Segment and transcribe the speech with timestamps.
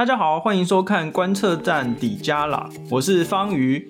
[0.00, 3.86] 大家好，欢迎收看观测站底加啦，我是方瑜。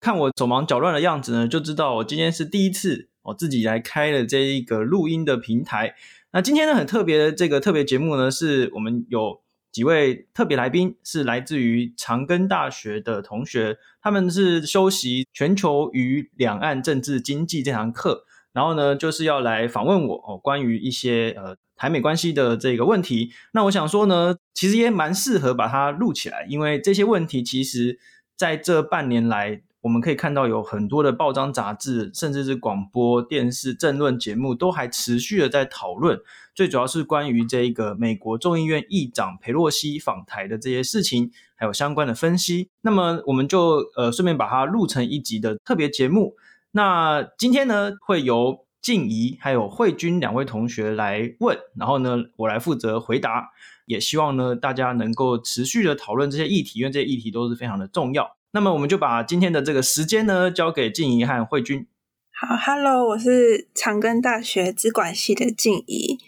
[0.00, 5.96] 看我手忙脚乱的样子呢，就知道我今天是第一次我自己来开了这一个录音的平台。
[6.30, 9.40] 那今天呢，很特别的这个特别节目呢，是我们有。
[9.72, 23.32] 几位特别来宾是来自于长庚大学的同学，他们是修习全球与两岸政治经济这堂课，然后呢，就是要来访问我哦，关于一些呃台美关系的这个问题。
[23.52, 27.98] 那我想说呢，其实也蛮适合把它录起来，因为这些问题其实
[28.36, 29.62] 在这半年来。
[29.82, 36.20] 我们可以看到有很多的报章杂志，甚至是广播电视政论节目，都还持续的在讨论。
[36.54, 42.68] 最主要是关于这个美国众议院议长裴洛西访台的这些事情，还有相关的分析。
[42.82, 46.34] 那么我们就呃顺便把它录成一集的特别节目。
[46.72, 53.50] 那今天呢，会由静怡还有慧君两位同学来问，然后呢，我来负责回答。
[53.86, 58.36] 也希望呢，大家能够持续的讨论这些议题，因为这些议题都是非常的重要。
[58.52, 61.86] 那么我们就把今天的这个时间呢，交给静怡和慧君。
[62.32, 66.18] 好，Hello，我是长庚大学资管系的静怡，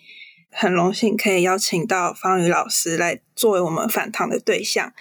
[0.53, 4.93] 很荣幸可以邀请到方宇老师来作为我们访谈的对象。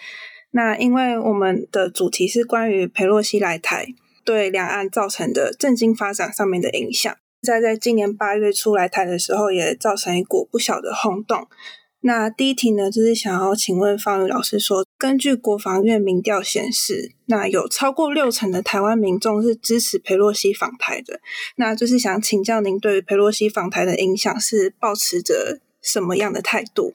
[0.49, 3.93] 那因为我们的主题是关于裴洛西来台
[4.25, 11.47] 对两岸造成的政经发展上面的影响，在在今年八月初来台的时候，也造成一股不小的轰动。
[12.03, 21.19] 那第一题呢，就是想要请问方宇老师说，根据国防院民调显示，那有超过六成的台湾民众是支持佩洛西访台的，
[21.57, 26.93] 那就是想请教您对于佩洛西访台的影响是抱持着什么样的态度？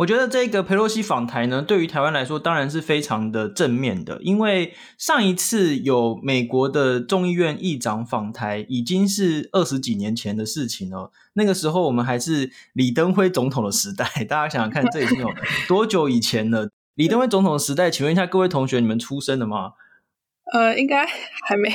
[0.00, 11.12] 我觉得这个佩洛西访台呢，对于台湾来说当然是非常的正面的，因为上一次有美国的众议院议长访台，已经是二十几年前的事情了。
[11.34, 15.28] 那个时候我们还是李登辉总统的时代， 大家想想看，这已经有
[15.68, 16.70] 多久以前了？
[16.94, 19.72] 李登辉总统的时代，请问一下各位同学，你们出生了吗？
[20.54, 21.70] 呃，应该还没。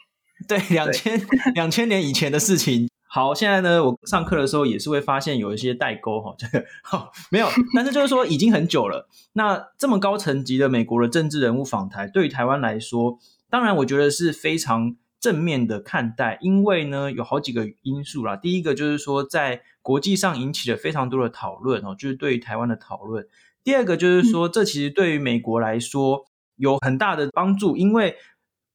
[0.46, 1.18] 对，两千
[1.54, 2.90] 两千年以前的事情。
[3.12, 9.08] 好，现在呢，我上课的时候也是会发现有一些代沟哈，这 个好没有，但是就是说已经很久了。
[9.32, 13.18] 那这么高层级的美国的政治人物访台，对于台湾来说，
[13.50, 18.36] 当然我觉得是非常正面的看待，因为呢有好几个因素啦。
[18.36, 23.26] 第一个就是说，在国际上引起了非常多的讨论哦，就是对于台湾的讨论。
[23.64, 28.14] 第二个就是说，这其实对于美国来说有很大的帮助，因为。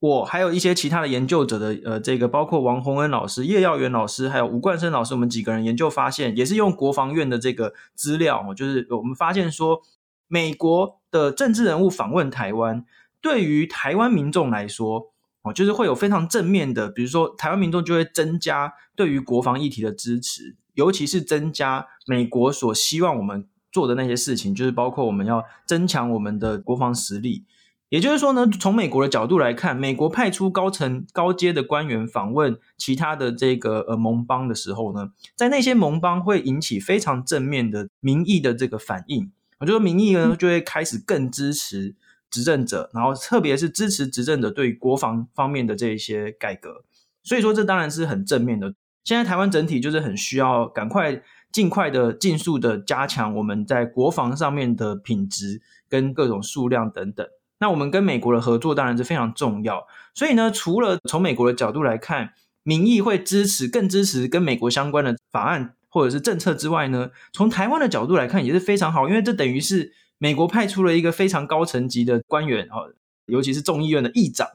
[0.05, 9.81] 我还有一些其他的研究者的，呃，这个包括王洪恩老师、叶耀元老师，还有吴冠生老师，我们几个人研究发现，也是用国防院的这个资料，就是我们发现说，
[10.27, 12.85] 美国的政治人物访问台湾，
[13.19, 15.11] 对于台湾民众来说，
[15.41, 27.45] 哦，就是会有非常正面的，比如说台湾民众就会增加对于国防议题的支持，尤其是增加美国所希望我们做的那些事情，就是包括我们要增强我们的国防实力。
[27.89, 39.31] 也就是说呢，从美国的角度来看，美国派出高层高阶的官员访问其他的这个呃盟邦的时候呢，在那些盟邦会引起非常正面的民意的这个反应。
[39.59, 41.95] 我觉得民意呢就会开始更支持
[42.29, 46.83] 执政者，然后特别是支持执政者对国防方面的这一些改革。
[47.23, 48.73] 所以说这当然是很正面的。
[49.03, 51.21] 现在台湾整体就是很需要赶快、
[51.51, 57.25] 尽快的、尽速的加强我们在国防上面的品质跟各种数量等等。
[57.57, 62.33] 那我们跟美国的合作当然是非常重要，所以呢，除了从美国的角度来看，
[62.63, 72.93] 民意会支持、更支持跟美国相关的法案或者是政策之外呢，从台湾的角度来看也是非常好，因为这等于是美国派出了一个非常高层级的官员哦，
[73.27, 74.45] 尤其是众议院的议长，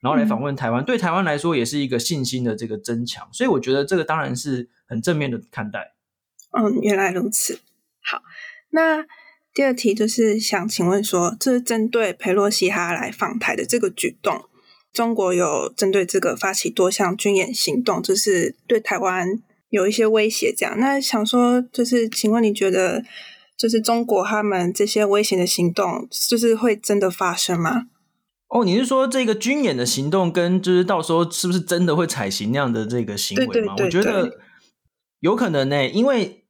[0.00, 5.94] 然后来访问台湾，嗯、对台湾来说也是一个信心的这个增强，所以我觉得这个当然是很正面的看待。
[6.52, 7.58] 嗯，原来如此。
[8.00, 8.22] 好，
[8.70, 9.04] 那。
[9.56, 14.44] 第二题就是想请问说，这是针对裴洛西哈来访台的这个举动，
[14.92, 19.26] 中国有针对这个发起多项军演行动，就是对台湾
[19.70, 20.54] 有一些威胁。
[20.54, 23.02] 这样，那想说就是，请问你觉得，
[23.56, 27.84] 就是中国他们这些危险的行动，就是会真的发生吗？
[28.48, 33.52] 哦，你是说这个军演的行动跟就是到时候是不是真的会采行那样的这个行为吗？
[33.54, 34.38] 对对对对，我觉得
[35.20, 36.42] 有可能呢、欸，因为。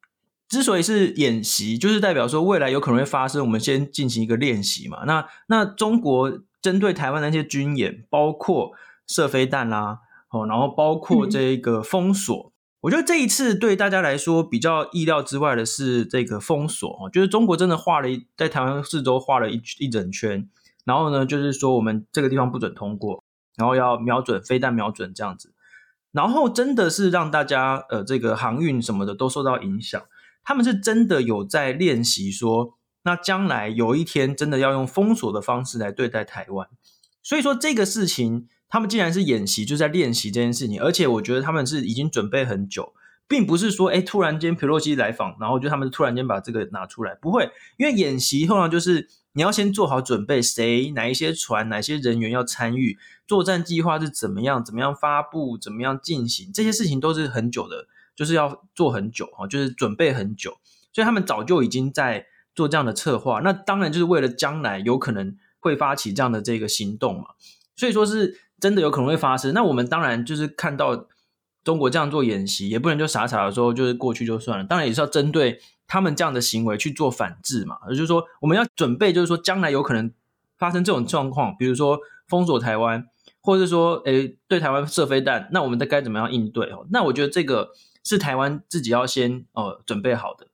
[0.49, 5.05] 之所以是演习，就是代表说未来有可能会发生，我们先进行一个练习嘛。
[5.05, 8.73] 那那中国针对台湾的那些军演，包括
[9.07, 10.01] 射飞弹啦，
[10.31, 12.35] 哦，然后包括这个封锁。
[12.35, 12.53] 嗯、
[12.83, 20.49] 我觉得这一次对大家来说比较意料之外的是这个封锁哦，就是中国真的画了一在台湾四周画了一一整圈，
[20.85, 23.23] 然后呢，就是说我们这个地方不准通过。
[23.57, 25.55] 然后要瞄准飞弹，瞄准这样子，
[26.13, 30.03] 然后真的是让大家呃这个航运什么的都受到影响。
[30.47, 36.69] 他们是真的有在练习说，那将来有一天真的要用封锁的方式来对待台湾。
[37.23, 42.95] 所以说这个事情，他们既然是演习，就在练习这件事情，而且我觉得他们是已经准备很久。
[43.29, 52.97] 并不是说，哎，突然间皮洛西来访，然后就他们突然间把这个拿出来，不会，因为演习通常就是你要先做好准备，谁哪一些船，哪些人员要参与，
[53.27, 60.57] 作战计划是怎么样，怎么样发布，怎么样进行，这些事情都是很久的，就是要做很久哈，就是准备很久，
[60.93, 67.27] 所以他们早就已经在做这样的策划，那当然就是为了将来有可能会发起这样的这个行动嘛，
[67.77, 71.07] 所以说是真的有可能会发生，那我们当然就是看到。
[71.67, 77.77] 中国这样做演习，也不能就傻傻的说就是过去就算了，当然也是要针对他们这样的行为去做反制嘛。
[77.91, 80.09] 也就是说，我们要准备，就是说将来有可能
[80.57, 81.99] 发生这种状况，比如说
[82.29, 83.09] 封锁台湾，
[83.41, 86.71] 或者是说，诶，对台湾射飞弹，那我们该怎么样应对？
[86.71, 87.73] 哦，那我觉得这个
[88.07, 90.47] 是台湾自己要先呃准备好的。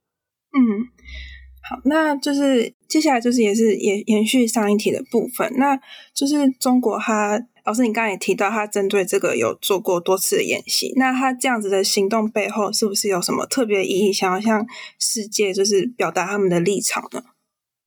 [0.57, 0.89] 嗯，
[1.69, 5.79] 好，那就是接下来就是也是延延续上一题的部分，那
[6.15, 7.47] 就是中国它。
[7.65, 10.93] 老师，你刚才也提到，他针对这个有做过多次的演习。
[10.97, 14.67] 那他这样子的行动背后，是不是有什么特别意义，想要向
[14.99, 17.23] 世界就是表达他们的立场呢？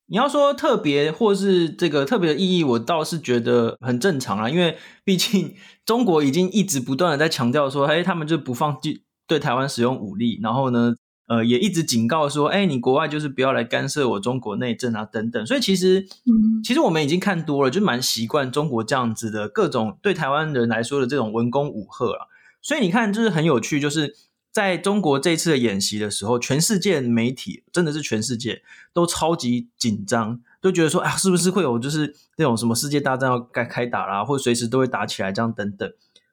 [0.08, 4.50] 你要说特别，或是这个特别的意义，我倒是觉得很正常啊。
[4.50, 5.54] 因为毕竟
[5.86, 10.96] 中国已经一直不断的在强调说，哎，他们就不放弃对台湾使用武力，然后呢，
[11.28, 15.46] 呃，也一直警告说，哎，你国外就是不要来干涉我中国内政啊，等等。
[15.46, 22.28] 所以其实，嗯，其实我们已经看多了，就蛮习惯中国这样子的各种对台湾人来说的这种文攻武吓啊。
[22.62, 24.16] 所以你看，就是很有趣，就是
[24.52, 28.62] 在中国这次的演习的时候，全世界媒体真的是全世界
[28.94, 35.92] 都超级紧张，都觉得说，啊，是不是会有就是那种什么世界大战要该开打啦，或者随时都会打起来这样等等。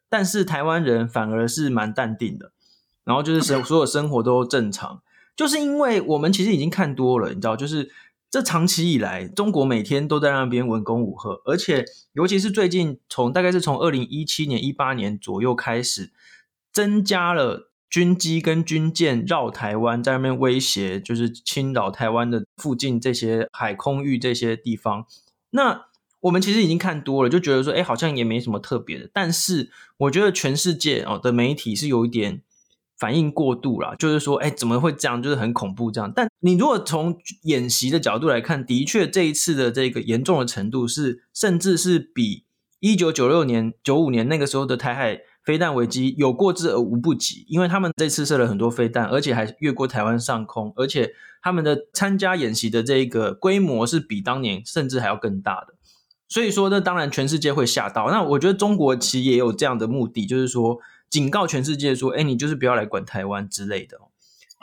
[0.08, 2.52] 但是台湾人反而是蛮淡定的。
[3.04, 5.02] 然后就是生 所有生活都正常，
[5.34, 7.90] 就是因为我们其实已经看多了，你知道，就是
[8.30, 16.12] 这长期以来，中国每天都在那边文攻武吓，而且尤其是最近从大概是从二零一七年、一八年左右开始，
[16.72, 25.04] 增加了军机跟军舰绕台湾，在那边威胁，就是侵扰台湾的附近这些海空域这些地方。
[25.50, 25.86] 那
[26.20, 29.10] 我们其实已经看多了，就觉得说，哎，好像也没什么特别的。
[29.12, 32.42] 但是我觉得全世界哦的媒体是有一点。
[32.98, 35.20] 反应过度了，就是说，哎，怎么会这样？
[35.20, 36.12] 就是很恐怖这样。
[36.14, 42.44] 但你如果从演习的角度来看，的确这一次的这个严重的程度是，甚至是比
[42.78, 47.44] 一九九六年、九五年那个时候的台海飞弹危机有过之而无不及。
[47.48, 51.12] 因为他们这次射了很多飞弹，而且还越过台湾上空，而且
[51.42, 55.74] 他们的参加演习的这个规模是比当年甚至还要更大的。
[56.28, 58.08] 所以说，那当然全世界会吓到。
[58.10, 60.78] 那我觉得中国其实也有这样的目的，就是说。
[61.12, 63.98] 警告全世界说：“哎，你就是不要来管台湾之类的。”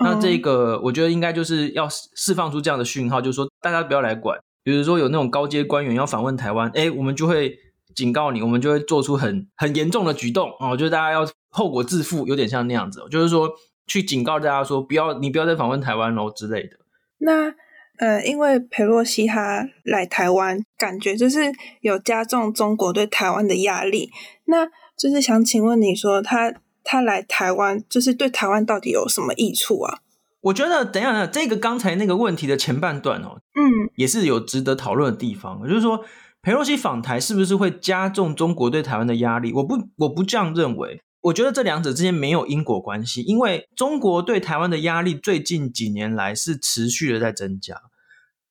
[0.02, 4.40] 那这个我觉得应该就是要释放出这样的讯号，就是说大家不要来管。
[4.64, 7.56] 比如说有那种高阶官员要访问台湾，哎，我们就会
[7.94, 10.70] 警告你，我们就会做出很很严重的举动啊！
[10.70, 13.52] 我觉得大家要后果自负，有点像那样子，就是说
[13.86, 16.78] 去警告大家说不要，你不要再访问台湾喽之类的。
[17.20, 17.54] 那
[17.98, 21.52] 呃，因为裴洛西他来台湾，感觉就是
[21.82, 24.10] 有加重中国对台湾的压力。
[24.46, 24.70] 那
[25.00, 26.54] 就是想请问你说他
[26.84, 30.00] 他来台湾，就是对台湾到底有什么益处啊？
[30.42, 35.66] 我觉得等一下，这个刚才那个问题的前半段哦，嗯，也是有值得讨论的地方。
[35.68, 36.04] 就是说，
[36.42, 39.54] 裴洛西访台是不是会加重中国对台湾的压力？
[39.54, 41.02] 我不我不这样认为。
[41.22, 47.76] 我觉得这两者之间没有因果关系，因为中国对台湾的压力最近几年来是持续的在增加。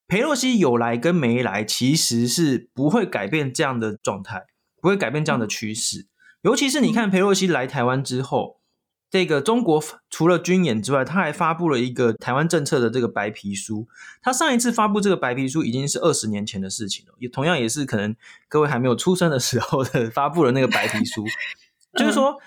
[0.07, 4.43] 裴洛西有来跟没来，其实是不会改变这样的状态，
[4.83, 6.08] 不会改变这样的趋势。
[6.43, 8.61] 尤其是你看，裴洛西来台湾之后，
[9.11, 13.89] 这个中国除了军演之外，他还发布了一个台湾政策的这个白皮书。
[14.23, 18.15] 他上一次发布这个白皮书已经是二十年前的事情了，也同样也是可能
[18.49, 21.25] 各位还没有出生的时候的发布了那个白皮书。
[21.99, 22.39] 就是说，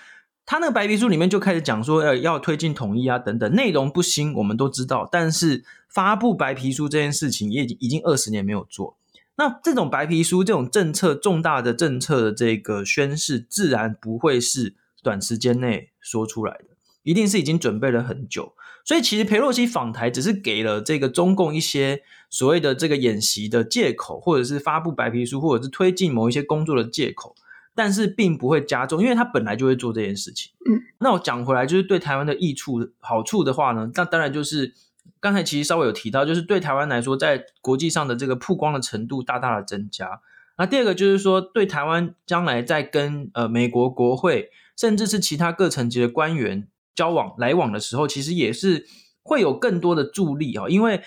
[0.46, 5.06] 他那个白皮书里面就开始讲说，呃，要推进统一啊等等，内容不新，我们都知道。
[5.12, 8.96] 但是发布白皮书这件事情也已经二十年没有做。
[9.36, 18.52] 那这种白皮书，这种政策重大的政策的这个宣示，自然不会是短时间内说出来的，一定是已经准备了很久。
[18.84, 27.34] 所以其实裴洛西访台只是给了这个中共一些所谓的这个演习的借口，或者是发布白皮书，或者是推进某一些工作的借口，
[27.74, 30.52] 但是并不会加重，因为他本来就会做这件事情。
[30.70, 34.74] 嗯，那我讲回来，就是对台湾的益处、好处的话呢，那当然就是。
[35.22, 40.20] 刚才其实稍微有提到，就是对台湾来说，在国际上的这个曝光的程度大大的增加。
[40.58, 48.86] 那第二个就是说，对台湾将来在跟呃美国国会，甚至是其他各层级的官员交往来往的时候，其实也是
[49.22, 50.68] 会有更多的助力啊。
[50.68, 51.00] 因为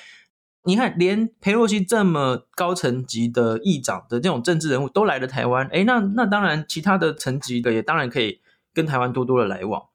[0.63, 8.39] 你看，连裴洛西这么高层级的议长的这种政治人物都来了台湾，诶，那那当然，其他的层级的也当然可以
[8.73, 9.89] 跟台湾多多的来往。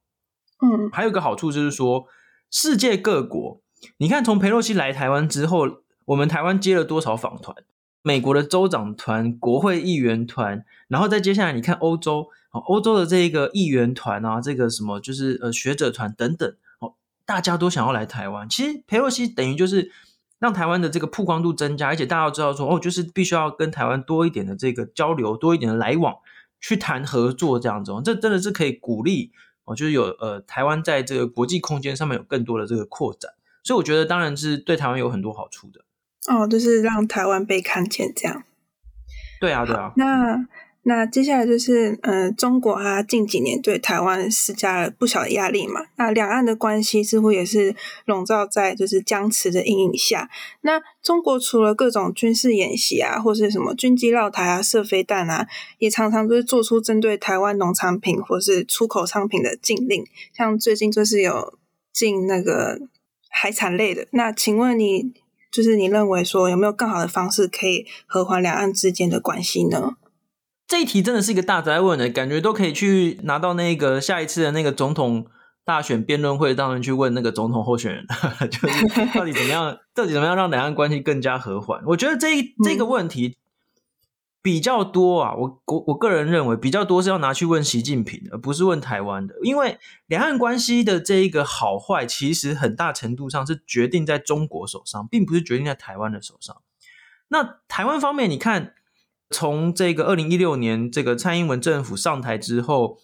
[0.61, 2.05] 嗯，还有一个好处就是说，
[2.49, 3.60] 世界各国，
[3.97, 7.55] 你看从佩洛西来台湾之后，我们台湾接了多少访团？
[8.03, 16.95] 美国的州长团、国会议员团，然后再接下来你看欧洲，欧洲的这个议员团啊，这个什么就是呃学者团等等，哦，
[17.27, 18.49] 大家都想要来台湾。
[18.49, 19.91] 其实裴洛西等于就是
[20.39, 26.15] 让台湾的这个曝光度增加，而且大家都知道说，哦，就是必须要跟台湾多一点的这个交流，多一点的来往，
[26.59, 27.91] 去谈合作这样子。
[28.03, 29.31] 这真的是可以鼓励
[29.65, 33.31] 哦，就是有呃台湾在这个国际空间上面有更多的这个扩展。
[33.63, 35.81] 所以我觉得当然是对台湾有很多好处的。
[36.27, 38.43] 哦，就是让台湾被看见，这样。
[39.39, 39.91] 对啊，对啊。
[39.95, 40.47] 那
[40.83, 45.81] 那接下来就是，嗯、呃，中国啊，近几年对台湾施加了不小的压力嘛。
[45.95, 47.75] 那两岸的关系似乎也是
[48.05, 50.29] 笼罩在就是僵持的阴影下。
[50.61, 60.03] 那中国除了各种军事演习啊，或是什么军机绕台啊、射飞弹啊，也常常就是做出针对台湾农产品或是出口商品的禁令。
[60.35, 61.57] 像最近就是有
[61.93, 62.79] 禁那个
[63.31, 64.05] 海产类的。
[64.11, 65.13] 那请问你？
[65.51, 69.97] 就是你认为说有没有更好的方式可以和缓两岸之间的关系呢？
[70.65, 75.25] 这一题真的是一个大宅问的，感觉都可以去拿到那个下一次的那个总统
[75.65, 78.05] 大选辩论会当中去问那个总统候选人，
[78.49, 81.81] 就是到底怎么样，到底怎么样让两岸关系更加和缓？
[81.87, 82.29] 我觉得这
[82.63, 83.35] 这个问题。
[84.43, 96.59] 比较多啊，我我我个人认为比较多是要拿去问习近平，而不是问台湾的，因为两岸关系的这一个好坏，其实很大程度上是决定在中国手上，并不是决定在台湾的手上。
[97.27, 98.73] 那台湾方面，你看，
[99.29, 102.97] 从这个二零一六年这个蔡英文政府上台之后，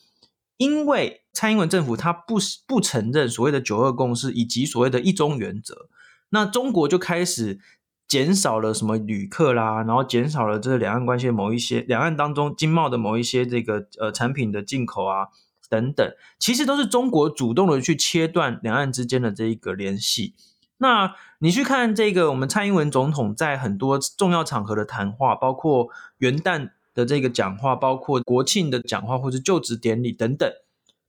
[0.57, 5.87] 因为蔡英文政府他不不承认所谓的九二共识以及所谓的一中原则，
[6.29, 7.59] 那中国就开始。
[8.07, 15.27] 减少了什么旅客啦，然后减少了这个两岸关系的某一些两岸当中经贸的某一些这个呃产品的进口啊
[15.69, 16.09] 等等，
[16.39, 20.33] 其实都是中国主动的去切断两岸之间的这一个联系。
[20.77, 30.49] 那你去看这个我们蔡英文总统在很多重要场合的谈话，包括元旦的这个讲话，包括国庆的讲话，或是就职典礼等等，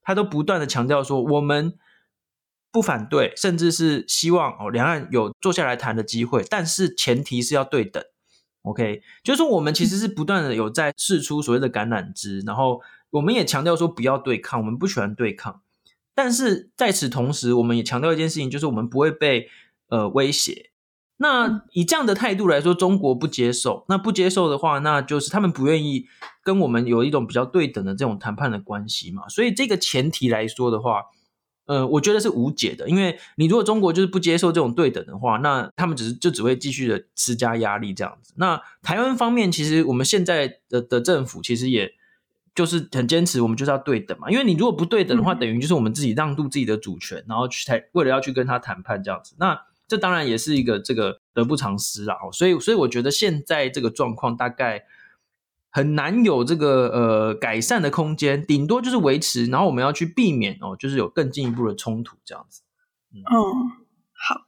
[0.02, 1.74] 他都不断的强调说我们。
[2.70, 8.02] 不反对，甚至是希望哦，两岸有坐下来谈的机会，但是前提是要对等。
[8.62, 15.62] OK，就是说我们其实是不断的有在试出所谓的橄榄枝，然后我们也强调说不要对抗，我们不喜欢对抗。
[16.14, 19.48] 但是在此同时，我们也强调一件事情，就是我们不会被
[19.88, 20.70] 呃威胁。
[21.16, 26.06] 那以这样的态度来说，中国不接受，那不接受的话，那就是他们不愿意
[26.42, 29.26] 跟我们有一种比较对等的这种谈判的关系嘛。
[29.28, 31.04] 所以这个前提来说的话。
[31.68, 38.32] 呃，我觉得是无解的，因为你如果中国就是不接受这种对等的话，那他们只是就只会继续的施加压力这样子。
[38.38, 41.92] 那台湾方面，其实我们现在的的政府其实也
[42.54, 44.30] 就是很坚持，我们就是要对等嘛。
[44.30, 49.36] 因为你如果不对等的话，等于就是我们自己让渡自己的主权，然后去才为了要去跟他谈判这样子。
[49.38, 52.16] 那这当然也是一个这个得不偿失啦。
[52.32, 54.84] 所以，所以我觉得现在这个状况大概。
[55.78, 62.62] 很难有这个呃改善的空间，顶多就是维持，然后我们要去避免哦，就是有更进一步的冲突这样子。
[63.14, 63.22] 嗯，
[64.12, 64.40] 好，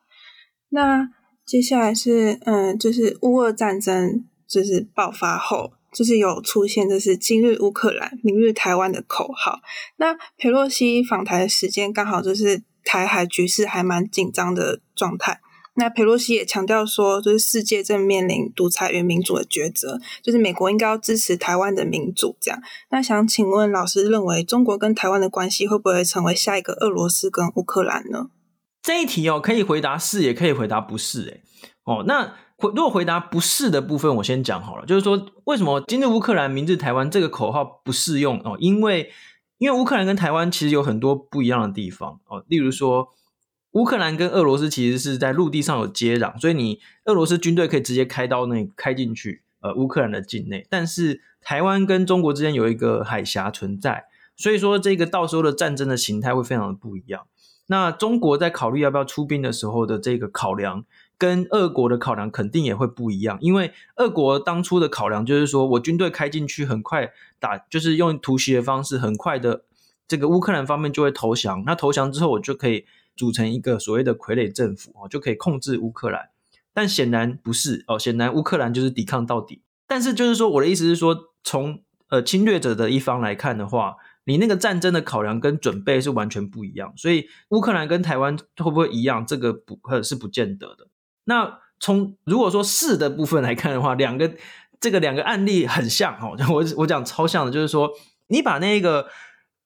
[0.71, 1.09] 那
[1.47, 9.61] 接下来是嗯，就是乌俄战争就是爆发后，就是有出现就是今日乌克兰，明日台湾的口号。
[9.99, 15.41] 那裴洛西访台的时间刚好就是台海局势还蛮紧张的状态。
[15.81, 22.37] 那裴洛西也强调说，就是世界正面临独裁与民主的抉择，就是美国应该要支持台湾的民主。
[22.39, 22.61] 这样，
[22.91, 28.29] 那想请问老师，认为中国跟台湾的关系会不会成为下一个俄罗斯跟乌克兰呢？
[28.83, 31.31] 这一题哦，可以回答是，也可以回答不是。
[31.31, 31.41] 哎，
[31.85, 38.55] 哦，那回如果回答不是的部分，我先讲好了，就是说为什么今日乌克兰，明日台湾这个口号不适用哦？
[38.61, 39.11] 因为
[39.57, 43.09] 因为乌克兰跟台湾其实有很多不一样的地方哦，例如说。
[43.73, 50.67] 乌克兰跟俄罗斯其实是在陆地上有接壤，所以你俄罗斯军队可以直接开到那开进去，呃，乌克兰的境内。
[50.69, 57.27] 但是台湾跟中国之间有一个海峡存在，所以说这个到时候的战争的形态会非常的不一样。
[57.69, 60.85] 那中国在考虑要不要出兵的时候的这个考量，
[61.17, 69.63] 跟俄国的考量肯定也会不一样，因为俄国当初的考量就是说我军队开进去很快打，就是用突袭的方式，很快的
[70.09, 71.63] 这个乌克兰方面就会投降。
[71.65, 72.85] 那投降之后，我就可以。
[73.17, 76.31] 组成一个所谓的傀儡政府哦，就可以控制乌克兰。
[76.73, 79.63] 但显然不是哦，显然乌克兰就是抵抗到底。
[79.87, 86.93] 但是就是说，我的意思是说，从呃侵略者的一方来看的话，你那个战争的考量跟准备是完全不一样。
[86.97, 89.27] 所以乌克兰跟台湾会不会一样？
[89.27, 90.87] 这个不是不见得的。
[91.25, 94.33] 那从如果说是的部分来看的话，两个
[94.79, 96.37] 这个两个案例很像哦。
[96.55, 97.91] 我我讲超像的，就是说
[98.29, 99.09] 你把那个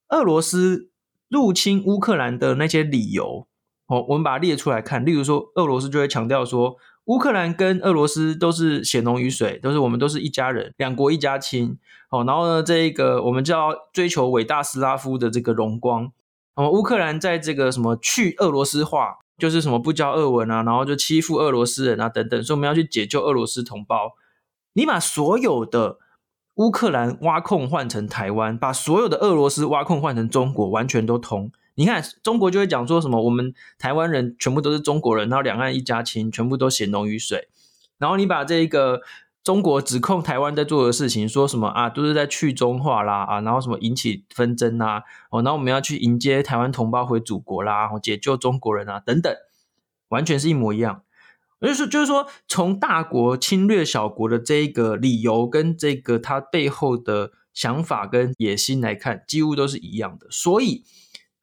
[0.08, 0.90] 俄罗斯
[1.34, 3.48] 入侵乌克兰的那些理由
[3.88, 5.04] 哦，我们把它列出来看。
[5.04, 6.76] 例如说，俄罗斯就会强调说。
[7.06, 11.78] 乌克兰跟俄罗斯都是血浓于水，都是我们都是一家人，两国一家亲。
[12.08, 16.10] 哦，然后呢，这一个我们就要追求伟大斯拉夫的这个荣光。
[16.54, 24.14] 哦，乌克兰在这个什么去俄罗斯化，就是什么不教俄文啊，然后就欺负俄罗斯人啊等等，所以我们要去解救俄罗斯同胞。
[24.72, 25.98] 你把所有的
[26.56, 31.50] 乌克兰挖空换成台湾，把所有的俄罗斯挖空换成中国，完全都通。
[31.74, 37.48] 你看，中国就会讲说什么，我们台湾人全部都是中国人，然后两岸一家亲，全部都血浓于水。
[37.98, 39.00] 然后你把这一个
[39.42, 49.34] 中国指控台湾在做的事情，说什么啊，都是在去中化啦啊，然后什么引起纷争啊，哦，然后我们要去迎接台湾同胞回祖国啦，解救中国人啊等等，
[50.08, 51.02] 完全是一模一样。
[51.68, 60.84] 就是就是说，从大国侵略小国的这一个理由跟这个他背后的想法跟野心来看，几乎都是一样的，所以。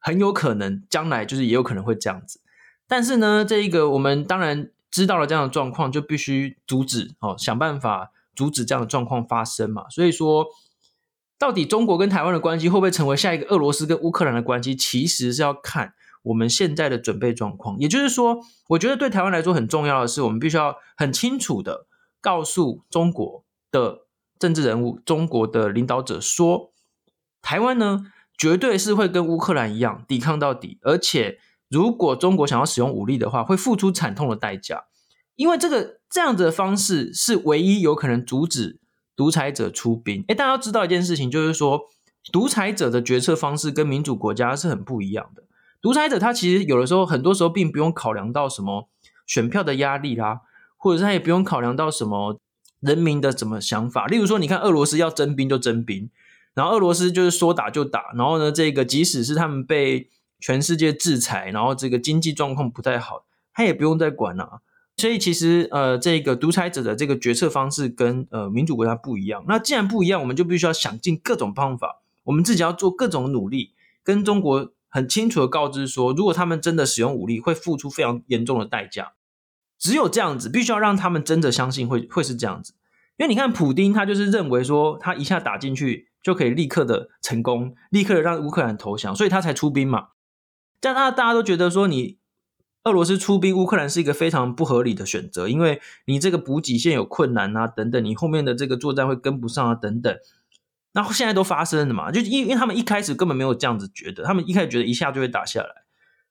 [0.04, 2.40] 很有可能将来就是也有可能会这样子，
[2.88, 9.88] 但是呢，这一个我们当然知道了这样的状况，就必须阻止哦，想办法阻止这样的状况发生嘛。
[9.90, 10.46] 所以说，
[11.38, 17.78] 到底中国跟台湾的关系会不会成为下一个俄罗斯跟乌克兰的关系，其实是要看我们现在的准备状况。
[17.78, 18.38] 也就是说，
[18.68, 21.86] 我觉得对台湾来说很重要的是，我们必须要很清楚的
[22.20, 24.06] 告诉中国的
[24.38, 26.72] 政治人物、中国的领导者说，
[27.40, 31.38] 台湾呢，绝对是会跟乌克兰一样抵抗到底，而且
[31.68, 34.84] 如果中国想要使用武力的话，会付出惨痛的代价。
[35.36, 38.78] 因为这个这样子的方式是唯一有可能阻止
[39.16, 40.22] 独裁者出兵。
[40.28, 41.80] 诶，大家要知道一件事情，就是说
[42.30, 45.42] 独裁者的决策方式跟民主国家是很不一样的。
[45.82, 48.88] 独裁者他其实有的时候，很多时候并不用考量到什么
[49.26, 50.40] 选票的压力啦，
[50.78, 52.40] 或者是他也不用考量到什么
[52.80, 54.06] 人民的什么想法。
[54.06, 56.08] 例如说，你看俄罗斯要征兵就征兵。
[56.54, 64.60] 然后俄罗斯就是说打就打，然后呢，这个即使是他们被全世界制裁，然后这个经济状况不太好，他也不用再管了。
[64.98, 69.42] 所以其实呃，这个独裁者的这个决策方式跟呃民主国家不一样。
[69.48, 73.72] 那既然不一样，我们就必须要想尽各种方法，我们自己要做各种努力，
[74.04, 79.14] 跟中国很清楚的告知说，如果他们真的使用武力，会付出非常严重的代价。
[79.76, 82.74] 只有这样子，必须要让他们真的相信会会是这样子。
[83.16, 86.12] 因为你看，普丁他就是认为说，他一下打进去。
[86.22, 90.10] 就可以立刻的成功，立刻的让乌克兰投降，所以他才出兵嘛。
[90.80, 92.20] 这样大大家都觉得说，你
[92.84, 100.16] 俄罗斯出兵乌克兰是一个非常不合理的选择，因为你这个补给线有困难啊，等等，你后面的这个作战会跟不上啊，等等。
[100.94, 105.68] 那现在都发生了嘛，就因为因为他们一开始根本没有这样子觉得，他们一开始觉得一下就会打下来。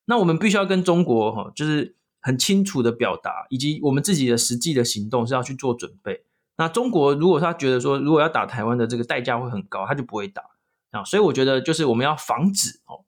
[0.06, 6.26] 那我们必须要跟中国哈，就是很清楚的表达，以及我们自己的实际的行动是要去做准备。
[6.58, 10.44] 那中国如果他觉得说，如果要打台湾的这个代价会很高，他就不会打
[10.92, 11.04] 啊。
[11.04, 13.06] 所以我觉得就是我们要防止哦，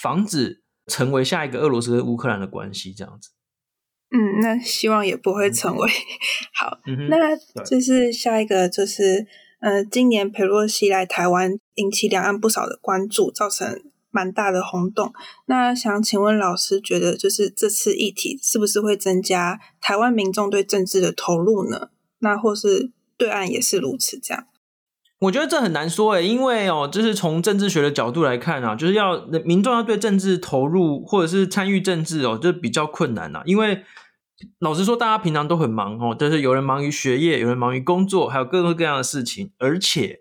[0.00, 3.30] 防止成为下一个俄罗斯跟乌克兰的关系这样子。
[4.10, 5.90] 嗯，那希望也不会成为。
[6.54, 9.26] 好，嗯、那就是下一个就是，
[9.60, 15.12] 呃，今年裴洛西来台湾，引起两岸不少的关注，造成蛮大的轰动。
[15.46, 21.88] 那想请问老师，觉得就是这次议题是不是会增加台湾民众对政治的投入呢？
[22.18, 22.92] 那或是？
[23.18, 24.44] 对岸也是如此，这样，
[25.20, 33.40] 我觉得这很难说诶，因为哦，就是从政治学的角度来看啊，就是要民众要对政治投入或者是参与政治哦，就比较困难呐。
[33.46, 33.82] 因为
[34.58, 40.20] 老实说，大家平常都很忙哦，就是有人忙于学业，有人忙于工作，还有各种各样的事情，而且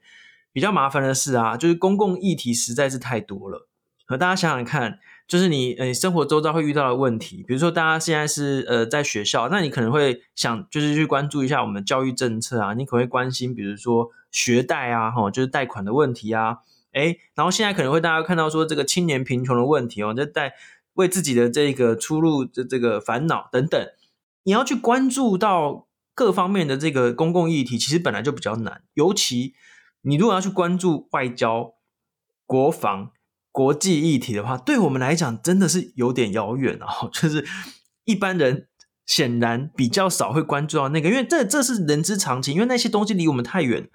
[0.52, 3.68] 比较麻烦的是啊，就是公共议题实在是太多了。
[4.06, 5.00] 和大家想想看。
[5.28, 16.60] 就是你呃生活周遭会遇到的问题，比如说大家现在是呃在学校，那你可能会想就是去关注一下我们的教育政策啊，你可能会关心比如说学贷啊，齁就是贷款的问题啊，
[16.92, 20.54] 诶然后现在可能会大家看到说这个青年贫穷的问题哦，在
[20.94, 23.84] 为自己的这个出路的这个烦恼等等，
[24.46, 29.54] 你要去关注到各方面的这个公共议题，其实本来就比较难，尤其
[30.02, 31.74] 你如果要去关注外交、
[32.48, 33.12] 国防。
[33.56, 37.08] 国际议题的话，对我们来讲真的是有点遥远啊！
[37.14, 37.48] 就是
[38.04, 38.68] 一般人
[39.06, 43.88] 显然比较少会关注到那个，因为这这是人之常情，因为那些东西离我们太远。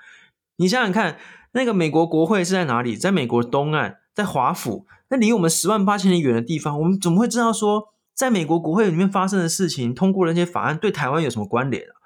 [0.57, 1.19] 你想想看，
[1.53, 2.97] 那个美国国会是在哪里？
[2.97, 7.89] 在美国东岸，在华府，那离我们十万八千里远的地方，我们怎么会知道说，
[8.21, 11.97] 在美国国会里面发生的事情，通过那些法案对台湾有什么关联啊？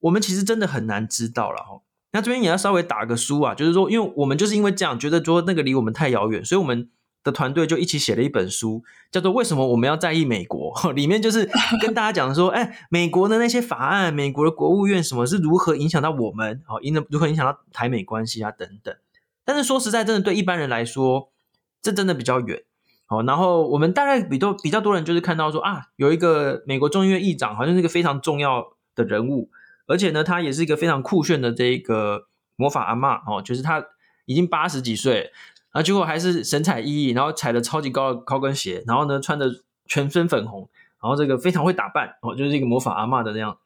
[0.00, 1.80] 我们其实真的很难知道了哈。
[2.12, 6.90] 那这边也要稍微打个书啊，就是说，因为我们就是因为这样觉得说那个离我们太遥远，所以我们
[7.24, 10.74] 的团队就一起写了一本书，叫做《为什么我们要在意美国》。
[10.92, 11.48] 里面就是
[11.80, 18.94] 跟大家讲说，哎，美国的那些法案，美国的国务院什么是如何影响到我们，哦，影如何影响到台美关系啊等等。
[19.42, 21.32] 但是说实在，真的对一般人来说，
[21.80, 22.64] 这真的比较远。
[23.06, 29.50] 好，然后我们大概比多比较多人就是看到说啊，有一个美国众议院议长，好像是一个非常重要的人物。
[29.88, 33.84] 而且呢，他也是一个非常酷炫的这个魔法阿嬷哦，就是他
[34.24, 35.30] 已经八十几岁，
[35.72, 39.46] 然后结果还是神采奕奕，然后踩着超级高的高跟鞋，然后呢穿着
[39.86, 40.68] 全身粉红，
[41.00, 43.58] 然后这个非常会打扮哦，就是一个魔法阿嬷的那样，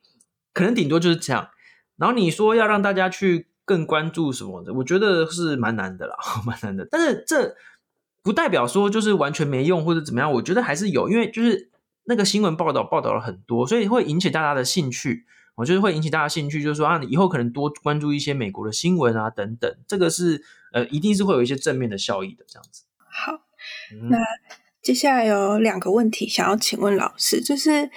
[0.53, 1.49] 可能顶多就是这样。
[1.97, 6.87] 然后你说要让大家去更关注什么的，我觉得是蛮难的啦， 蛮难的。
[6.91, 7.57] 但是这
[8.23, 11.71] 不代表说就是完全没用或者怎么样，我觉得还是有，因为就是
[12.05, 15.25] 那个新闻报道报道了很多，所以会引起大家的兴趣。
[15.57, 22.85] 我觉得会引起大家兴趣，就是说啊，你以后可能多关注一些美国的新闻啊，等等，这个是呃，一定是会有一些正面的效益的，这样子。
[22.97, 23.33] 好，
[23.93, 24.17] 嗯、那
[24.81, 27.91] 接下来有两个问题想要请问老师，就是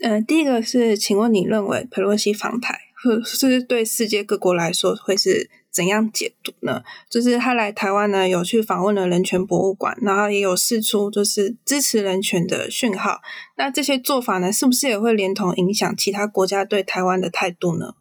[0.00, 5.50] 呃，第一个是，请问你认为佩洛西访台，或是对世界各国来说会是？
[5.72, 6.82] 怎样解读呢？
[7.08, 13.20] 就是他来台湾呢，有去访问了人权博物馆，然后也有释出就是支持人权的讯号。
[13.56, 17.94] 那这些做法呢，是不是也会连同影响其他国家对台湾的态度呢？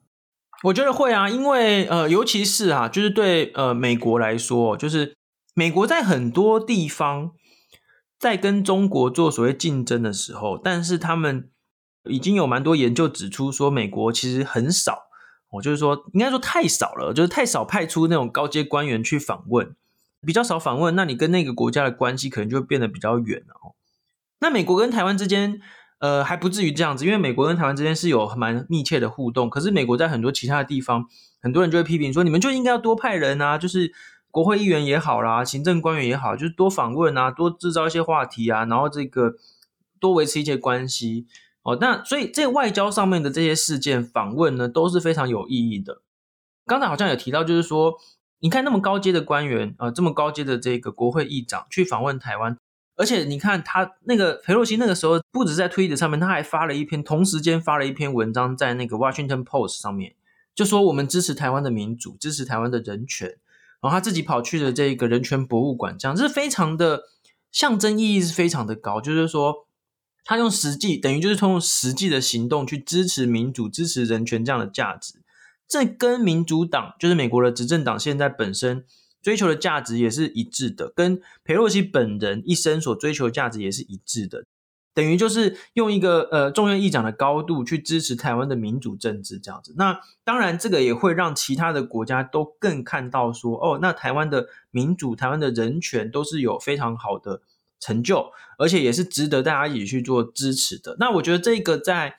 [0.63, 5.15] 我觉得会啊，因为呃，尤其是啊，就是对呃美国来说，就是
[5.53, 7.33] 美国在很多地方
[8.17, 11.51] 在跟中国做所谓竞争的时候，但是他们
[12.09, 15.03] 已经有蛮多研究指出说，美国其实很少。
[15.51, 19.75] 我就是说，应该说太少了，就是太少派出那种高阶官员去访问，
[20.23, 23.73] 比较少访问，那你跟那个国家的关系可能就会变得比较远了哦。
[24.41, 25.59] 那美国跟台湾之间，
[25.97, 29.49] 呃，还不至于这样子，因为美国跟台湾之间是有蛮密切的互动。
[29.49, 31.07] 可是美国在很多其他的地方，
[31.41, 33.91] 很多人就会批评说，你们就应该要多派人啊，就是
[34.29, 39.33] 国会议员也好啦，行政官员也好，就是多访问啊，多制造一些话题啊，然后这个
[39.99, 41.25] 多维持一些关系。
[41.69, 46.01] 哦，那所以这外交上面的这些事件访问呢，都是非常有意义的。
[46.65, 47.93] 刚才好像有提到，就是说，
[48.39, 52.57] 你看那么高阶的官员啊、呃，这么高阶的这个国会议长去访问台湾，
[52.95, 60.15] 而且你看他那个裴洛西那个时候，不止在推特上面，他还发了一篇，同时间发了一篇文章在那个 Washington Post 上面，
[60.55, 63.27] 就说我们支持台湾的民主，支持台湾的人权，
[63.79, 67.03] 然后他自己跑去了这个人权博物馆，这样这是非常的
[67.51, 69.67] 象征意义是非常的高，就是说。
[70.25, 75.15] 他用实际等于就是通过实际的行动去支持民主、支持人权这样的价值，
[75.67, 78.85] 这跟民主党就是美国的执政党现在本身
[79.21, 84.45] 追求的价值也是一致的，跟裴洛西本人一生所追求的价值也是一致的。
[84.93, 89.73] 等于就是用一个呃众院议长的高度去支持台湾的民主政治这样子。
[89.77, 97.41] 那当然，这个也会让其他的国家都更看到说，哦，那台湾的民主、台湾的人权都是有非常好的。
[97.79, 100.97] 成就，而且也是值得大家一起去做支持的。
[100.99, 102.17] 那我觉得这个在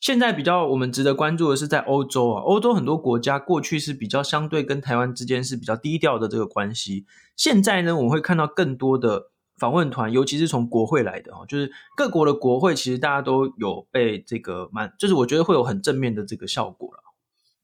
[0.00, 7.06] 现在比较我们值得关注的是在欧洲啊，欧洲很多国家过去是比较相对跟台湾之间是比较低调的这个关系。
[7.36, 17.02] 现在呢，我们会看到更多的访问团，尤其是从国会来的哦，就是各国的国会，其实大家都有被这个蛮，就是我觉得会有很正面的这个效果了。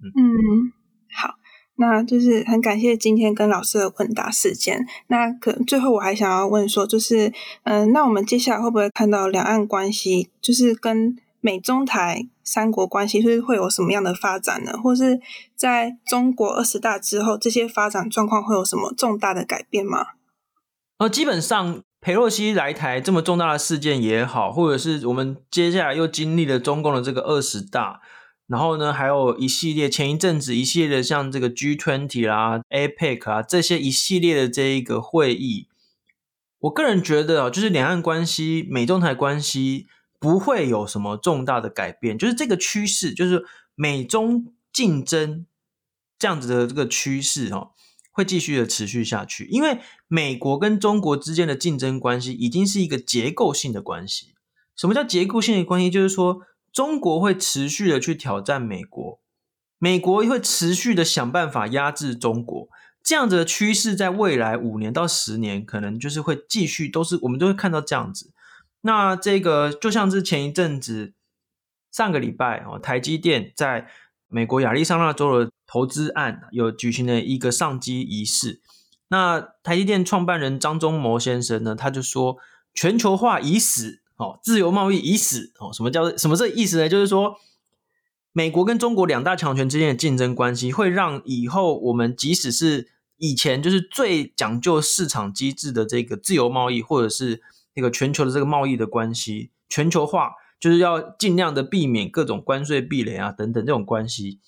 [0.01, 0.73] 嗯，嗯
[1.13, 1.35] 好。
[1.81, 4.85] 那就是很感谢今天跟老师的问答时间。
[5.07, 14.73] 那可最后我还想要问说，就是嗯、那我们接下来会不会看到两岸关系，就是跟美中台三国关系，就是会有什么样的发展呢？
[14.83, 15.21] 或是
[15.55, 20.09] 在中国二十大之后，这些发展状况会有什么重大的改变吗？
[20.99, 28.01] 呃，基本上裴洛西来台这么重大的事件也好，或者是我们接下来又经历了中共的这个二十大。
[28.49, 35.69] 然后呢，还有一系列前一阵子一系列的像这个 G20 啦、APEC 啊这些一系列的这一个会议，
[36.61, 39.87] 我个人觉得啊，就是两岸关系、美中台关系
[40.19, 45.45] 不会有什么重大的改变，就是这个趋势，就是美中竞争
[46.19, 47.73] 这样子的这个趋势哦，
[48.11, 49.45] 会继续的持续下去。
[49.51, 54.33] 因为美国跟中国之间的竞争关系已经是一个结构性的关系。
[54.75, 55.91] 什么叫结构性的关系？
[55.91, 56.41] 就是说。
[56.73, 59.21] 中国会持续的去挑战美国，
[59.79, 62.69] 美国会持续的想办法压制中国，
[63.03, 68.33] 这样子的趋势在未来五年到十年，可能就是会继续，都是我们都会看到这样子。
[68.83, 71.15] 那这个就像是前一阵子
[71.91, 73.89] 上个礼拜哦，台积电在
[74.29, 78.61] 美国亚利桑那州的投资案有举行了一个上机仪式。
[79.09, 82.37] 那台积电创办人张忠谋先生呢，他就说
[82.75, 84.03] 全球化已死。
[84.19, 86.89] 哦，自由贸易已死哦，什么叫什么这意思呢？
[86.89, 87.37] 就是说，
[88.33, 97.41] 美国跟中国两大强权之间的竞争关系，会让以后我们即使是以前就是最讲究市场机制的这个自由贸易，或者是
[97.75, 104.41] 那个全球的这个贸易的关系，全球化就是要尽量的避免各种关税壁垒啊等等这种关系，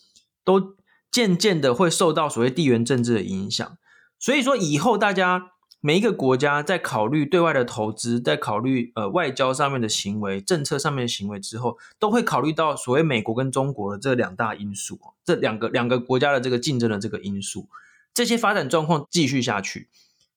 [0.44, 0.74] 都
[1.12, 3.78] 渐渐的会受到所谓地缘政治的影响。
[4.18, 5.52] 所以说以后大家。
[5.82, 17.68] 每一个国家在考虑对外的投资，在考虑呃外交上面的行为、政策上面的行为之后，都会考虑到所谓美国跟中国的这两大因素，这两个两个国家的这个竞争的这个因素，
[18.12, 19.88] 这些发展状况继续下去，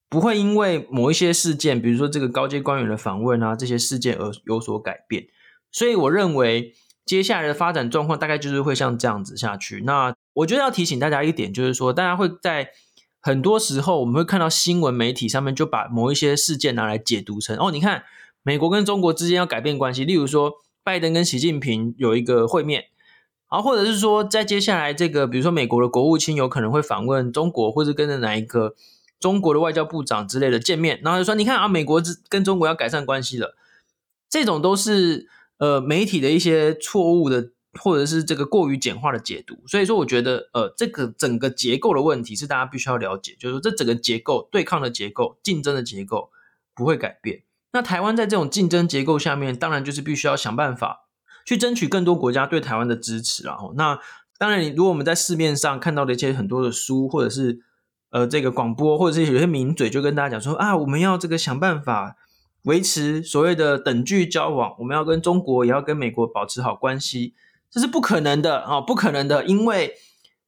[0.08, 5.28] 不会因为某一些事件，比如说这个高阶官员的访问啊，这些事件而有所改变。
[5.74, 6.74] 所以我认为
[7.06, 9.82] 接下来的发展状况大概就是会像这样子下去。
[9.86, 12.70] 那我觉得要提醒大家一点，就是说大家会在。
[13.26, 18.04] 很多时候，我们会看到新闻媒体上面就把某一些事件拿来解读成哦，你看
[18.44, 22.88] 美国跟中国之间要改变关系，例如说拜登跟习近平有一个会面，
[23.48, 28.76] 啊，或者是说在接下来这个，比如说美国的国务卿有可能会访问中国，或者跟着哪一个
[29.22, 33.56] 中国的外交部长之类的见面，然后就说你看啊，美国跟中国要改善关系了，
[34.30, 37.53] 这种都是呃媒体的一些错误的。
[37.80, 46.30] 或者是这个过于简化的解读，所以说我觉得，呃，这个整个结构的问题是大家必须要了解，就是说这整个结构、对抗的结构、竞争的结构
[46.76, 47.44] 不会改变。
[47.72, 51.08] 那台湾在这种竞争结构下面，当然就是必须要想办法
[51.44, 53.44] 去争取更多国家对台湾的支持。
[53.44, 54.00] 然后，那
[54.38, 57.64] 当然，如果我们在市面上看到的一些很多的书，或者是
[58.12, 62.18] 呃这个广播，或者是有些名嘴就跟大家讲说啊，我们要这个想办法
[62.66, 67.34] 维持所谓的等距交往，我们要跟中国也要跟美国保持好关系。
[67.74, 69.96] 这是不可能的啊，不可能的，因为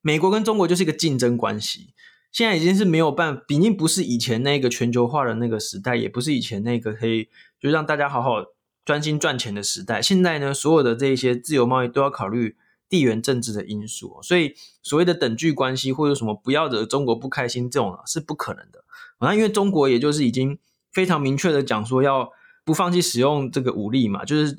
[0.02, 1.96] 美国跟中国就是一个竞争关系，
[2.32, 7.28] 现在已经是没有办法，已经不是以前那个全球化的那个时代，也不是以前那个可以
[7.60, 8.46] 就让大家好好
[8.86, 10.00] 专心赚钱的时代。
[10.00, 12.56] 现在呢，所有的这些自由贸易都要考虑
[12.88, 18.84] 地缘政治的因素，所以所谓的等距关系或者什么不要惹中国不开心这种啊是不可能的。
[19.20, 20.60] 那因为中国也就是已经
[20.94, 22.30] 非常明确的讲说要
[22.64, 24.56] 不放弃使用这个武力嘛，就是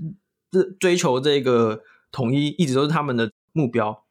[0.81, 1.83] 追求这个。
[2.17, 4.05] 统一一直都是他们的目标，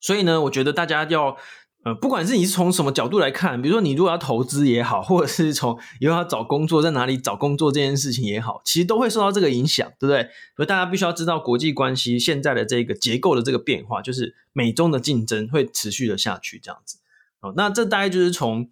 [0.00, 1.36] 所以呢，我觉得大家要，
[1.84, 10.22] 呃，不管是你是从什么角度来看，比如说你如果要投资也好，或者是从以后要找工作，在哪里找工作这件事情也好，其实都会受到这个影响，对不对？
[10.56, 16.96] 所以大家必须要知道国际关系现在的这个结构的这个变化，就是美中的竞争会持续的下去，这样子。
[17.40, 18.70] 哦，那这大概就是从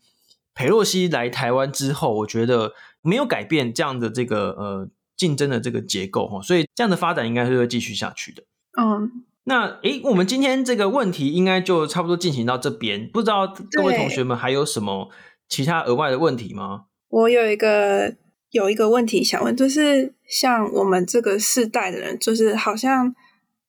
[0.54, 2.72] 裴洛西来台湾之后，我觉得
[3.02, 8.42] 没有改变这样的这个呃竞争的这个结构哈，所以这样的发展应该是会继续下去的。
[8.76, 15.08] 嗯，那诶，我们今天这个问题应该就差不多进行到这边，不知道各位同学们还有什么
[15.48, 16.86] 其他额外的问题吗？
[17.08, 18.16] 我有一个
[18.50, 23.14] 有一个问题想问，就是像我们这个世代的人，就是好像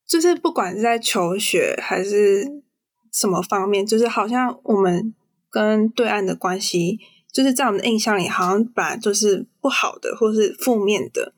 [0.07, 2.63] 就是不管是在求学还是
[3.11, 5.13] 什么方面，就是好像我们
[5.49, 6.99] 跟对岸的关系，
[7.31, 11.33] 就是在我们的印象里，好像本来就是不好的，或是负面的。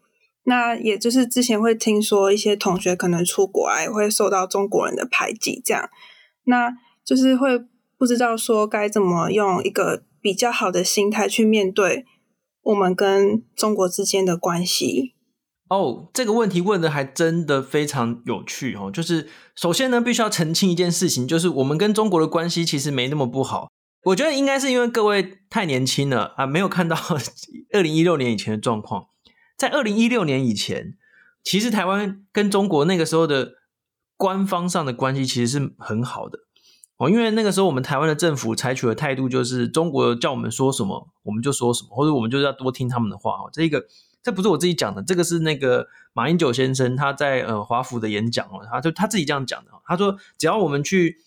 [0.49, 5.89] 那也就是之前会听说一些同学可能出国啊，也会受到中国人的排挤，这样，
[6.45, 7.59] 那就是会
[7.97, 12.05] 不知道说该怎么用一个比较好的心态去面对
[12.63, 15.15] 我们跟中国之间的关系。
[15.67, 18.89] 哦，这个问题问的还真的非常有趣哦。
[18.89, 23.67] 就是首先呢，必须要澄清一件事情，就是我们跟中国的关系其实没那么不好。
[24.03, 26.95] 我觉得应该是因为各位太年轻了啊，没有看到
[27.75, 29.07] 二零一六年以前的状况。
[29.57, 30.95] 在二零一六年以前，
[31.43, 33.53] 其实台湾跟中国那个时候的
[34.15, 36.39] 官方上的关系其实是很好的
[36.97, 43.49] 哦，因为那个时候我们台湾的政府采取的态度就是中国叫我们说什么我们就说什么，或者我们就是要多听他们的话哦。
[43.51, 43.85] 这一个
[44.23, 49.71] 这不是我自己讲的，这个是那个马英九先生他在呃华府的演讲哦，他就他自己这样讲的。
[49.85, 51.17] 他说只要我们去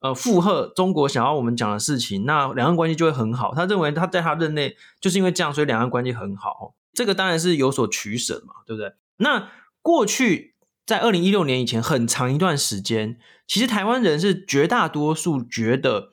[0.00, 3.54] 呃附和中国想要我们讲的事情，那两岸关系就会很好。
[3.54, 6.74] 他认为他在他任内就是因为这样，所以两岸关系很好。
[6.98, 8.94] 这个当然是有所取舍嘛，对不对？
[9.18, 16.10] 那过去在二零一六年以前很长一段时间，其实台湾人是绝大多数觉得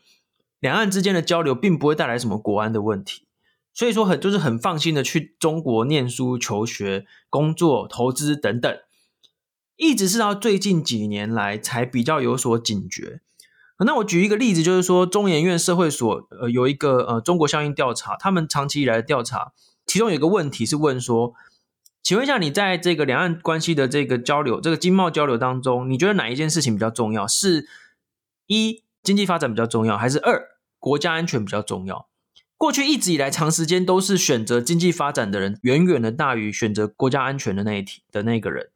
[0.59, 3.25] 两岸之间的交流并不会带来什么国安的问题，
[3.73, 8.77] 所以说很就是很放心的去中国念书、求学、工作、投资等等，
[9.77, 13.21] 一直是到最近几年来才比较有所警觉。
[13.79, 19.53] 那我举一个例子，就是说中研院社会所呃有一个呃中国效应调查，他们长期以来的调查。
[19.85, 21.33] 其中有一个问题是问说，
[22.01, 27.27] 请问一下，你在这个两岸关系的这个交流、这个经贸交流当中，你觉得哪一件事情比较重要？
[27.27, 27.67] 是
[28.47, 32.07] 一经济发展比较重要，还是二国家安全比较重要？
[32.57, 38.69] 过去一直以来，长时间都是选择经济发展的人远远的大于选择国家安全的那一题的那个人。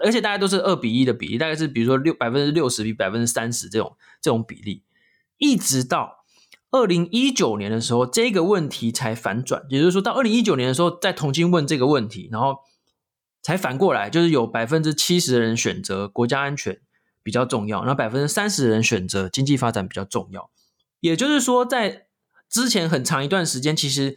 [0.00, 4.82] 而且大家都是二比一的比例，大概是比如说六百分之六十比百分之三十这种这种比例，
[5.38, 6.17] 一直到
[6.70, 12.58] 二零一九年的时候，这个问题才反转，也就是说到二零一九年的时候再重新问这个问题，然后
[13.42, 16.80] 才反过来，就是有百分之七十的人选择国家安全
[17.22, 20.50] 比较重要，然后百分之三十的人选择经济发展比较重要，
[21.00, 22.06] 也就是说在
[22.48, 24.16] 之前很长一段时间，其实。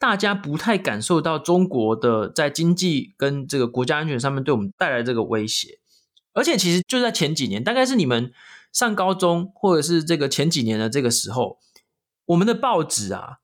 [0.00, 5.78] 大家不太感受到中国的在经济跟这个国家安全上面对我们带来这个威胁，
[6.32, 8.32] 而且其实就在前几年，大概是你们
[8.72, 11.58] 上高中或者是这个前几年的这个时候，
[12.30, 13.38] 我们的报纸啊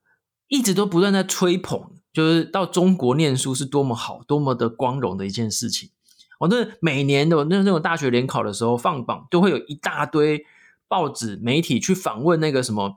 [0.48, 5.90] 一直都不断在吹捧，就是到中国念书是多么好、多么的光荣的一件事情。
[6.40, 10.44] 我那每年的那那种大学联考的时候放榜，都会有一大堆
[10.88, 12.96] 报纸媒体去访问那个什么。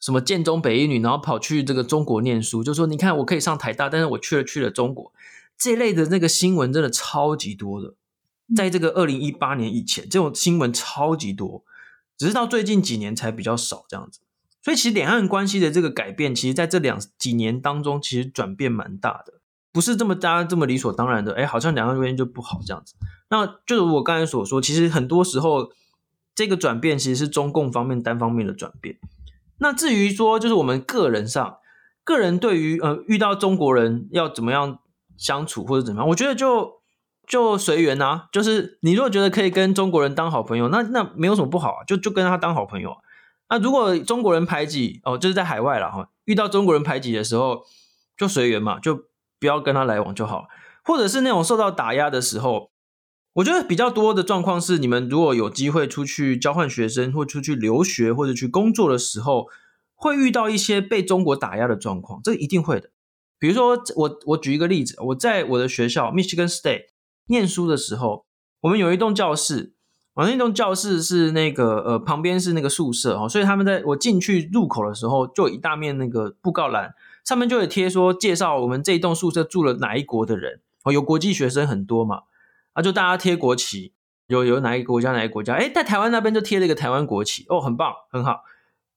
[0.00, 5.12] 什么建中北一女，然后跑去这个中国念书，就说你看我可以上台大，但是我去了去了中国，
[5.58, 7.94] 这类的那个新闻真的超级多的，
[8.54, 11.64] 在这个二零一八年以前，这种新闻超级多，
[12.16, 14.20] 只是到最近几年才比较少这样子。
[14.62, 19.34] 所以其实两岸关系的这个改变，其实在这两几年当中，其实转变蛮大的，
[19.72, 22.94] 不是这么大家这么理所当然的，哎，好像两岸关系就不好这样子。
[23.30, 25.70] 那就如我刚才所说，其实很多时候
[26.34, 28.98] 这个转变其实是中共方面单方面的转变。
[29.58, 31.58] 那至于说，就是我们个人上，
[32.04, 34.78] 个人对于呃遇到中国人要怎么样
[35.16, 36.80] 相处或者怎么样，我觉得就
[37.26, 38.28] 就随缘啊。
[38.32, 42.98] 就是你如果觉得可以跟中国人当好朋友，那那没有什么不好啊，就就跟他当好朋友啊。
[43.48, 47.62] 那如果中国人排挤哦，就是在海外了哈，遇到中国人排挤的时候，
[48.16, 49.06] 就随缘嘛，就
[49.40, 50.46] 不要跟他来往就好。
[50.84, 52.70] 或者是那种受到打压的时候。
[53.34, 59.46] 我觉得比较多的状况是，你们如果有机会出去交换学生，或出去留学，或者去工作的时候，
[59.94, 62.90] 会遇到一些被中国打压的状况，这一定会的。
[63.38, 66.86] 比如说，我我举一个例子，我在我的学校 Michigan State
[67.26, 68.26] 念书的时候，
[68.62, 69.74] 我们有一栋教室，
[70.18, 76.92] 我那栋教室是那个呃旁边是那个宿舍哦，所以他们在我进去入口的时候，就一大面那个布告栏，
[77.24, 82.22] 上面就有贴说介绍我们这一栋宿舍住了哪一国的人哦，有国际学生很多嘛。
[82.72, 83.92] 啊，就大家贴国旗，
[84.26, 85.54] 有有哪一个国家哪一个国家？
[85.54, 88.42] 哎，在台湾那边就贴了一个台湾国旗，哦，很棒，很好。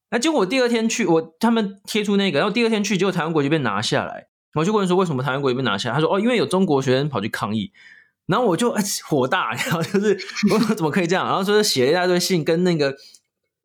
[0.10, 4.30] 那结果我第二天去，我他们贴出那个，然后第二天去，结果台湾国旗被拿下来。
[4.56, 5.94] 我就问说，为什么台湾国旗被拿下？
[5.94, 7.72] 他说，哦，因为有中国学生跑去抗议。
[8.32, 8.74] 然后我就
[9.08, 10.18] 火大， 然后就是
[10.54, 11.26] 我怎么可以这样？
[11.28, 12.96] 然后说写了一大堆信，跟那个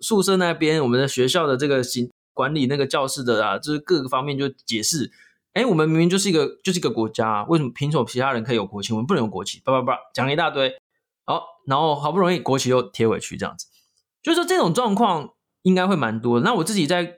[0.00, 5.12] 宿舍那边我们的学校的这个行管理那个教室的啊，就是各个方面就解释。
[5.52, 9.60] 哎，我们明明就是一个就是一个国家，为什么凭什么其他人可以有国旗，我们不能有国旗？
[9.64, 10.76] 叭叭叭，讲了一大堆，
[11.24, 13.66] 好，然后好不容易国旗又贴回去，这样子，
[14.22, 15.30] 就是说这种状况
[15.62, 16.40] 应该会蛮多。
[16.40, 17.16] 那我自己在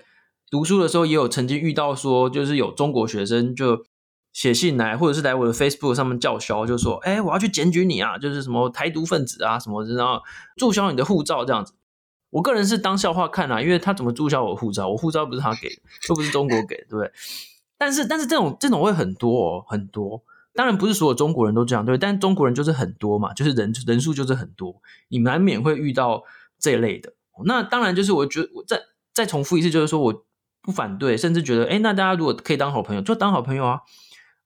[0.50, 3.84] 读书的时候，也有曾经遇到说，就是有中国学生就
[4.33, 10.23] 写信来，或者是来我的 Facebook 上面叫嚣，就说，哎，我要去检举你啊，就是什么台独分子啊什么，然后
[10.57, 11.75] 注销你的护照这样子。
[12.31, 14.88] 我个人是当笑话看啊，因为他怎么注销我护照？
[14.88, 17.11] 我护照不是他给的，又不是中国给的，对不对？
[17.79, 20.23] 但是，但是这种这种会很多哦，很多。
[20.55, 26.25] 当然不是所有中国人都这样，对，但中国人就是很多嘛，就是人人数就是很多，你难免会遇到
[26.59, 27.12] 这一类的。
[27.45, 28.83] 那当然就是我觉得，我再
[29.14, 30.25] 再重复一次，就是说我
[30.61, 33.81] 不反对，甚至觉得，哎，那大家如果可以当好朋友，就当好朋友啊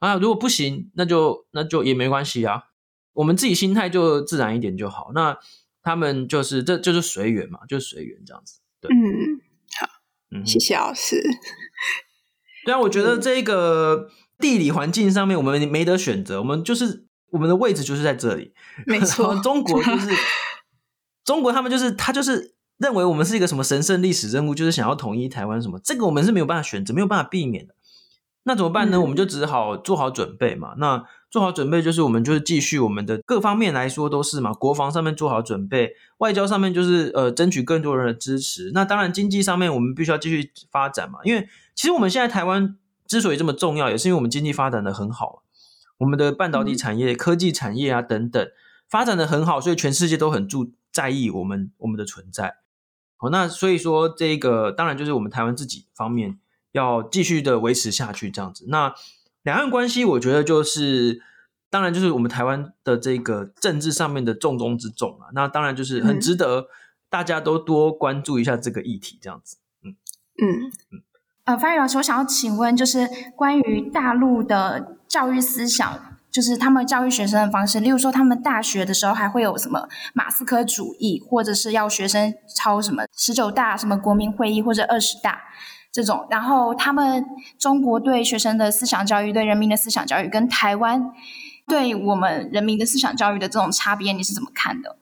[0.02, 0.16] 啊！
[0.16, 2.64] 如果不行，那就那就也没关系啊。
[3.12, 5.12] 我们自己心态就自然一点就好。
[5.14, 5.38] 那
[5.80, 8.58] 他们就是这就是随缘嘛，就是随缘这样子。
[8.80, 9.38] 对，嗯，
[9.78, 9.86] 好，
[10.32, 11.22] 嗯，谢谢老师。
[12.66, 14.10] 对啊，我觉得这个
[14.40, 18.52] 地理环境上面我们没得选择，我们就是我们的位置就是在这里。
[18.86, 20.10] 没错，中国 就是
[21.24, 27.76] 中国，他们就是他就是认为我们是一个什么神圣历史任务，就是想要统一台湾什么，这个我们是没有办法选择，没有办法避免的。
[28.44, 28.96] 那怎么办呢？
[28.96, 30.74] 嗯、我们就只好做好准备嘛。
[30.78, 38.70] 那做好准备就是我们就是继续我们的各方面来说都是嘛，国防上面做好准备，外交上面就是呃争取更多人的支持。
[38.74, 41.48] 那当然经济上面我们必须要继续发展嘛，因为。
[41.74, 42.76] 其实我们现在台湾
[43.06, 45.42] 之所以这么重要，也是因为我们经济发展的很好，
[45.96, 48.46] 我们的半导体产业、科技产业啊等等
[48.90, 52.56] 发展的很好，所以全世界都很注在意我们我们的存在。
[53.16, 56.38] 好，那所以说这个当然就是我们台湾自己方面
[56.72, 58.66] 要继续的维持下去这样子。
[58.68, 58.94] 那
[59.42, 61.22] 两岸关系，我觉得就是
[61.70, 65.28] 当然就是我们台湾的这个政治上面的重中之重啊。
[65.34, 66.66] 那当然就是很值得
[67.08, 69.56] 大家都多关注一下这个议题，这样子。
[69.84, 69.96] 嗯
[70.42, 71.02] 嗯嗯。
[71.44, 85.40] 呃，方宇老师，我想要请问，就是关于大陆的教育思想，就是他们教育学生的方式，例如说，他们大学的时候还会有什么马斯克主义，或者是要学生抄什么十九大、什么国民会议或者二十大
[85.92, 87.24] 这种，然后他们
[87.58, 91.12] 中国对学生的思想教育、对人民的思想教育，跟台湾
[91.68, 94.96] 对我们人民的思想教育的这种差别，你是怎么看的？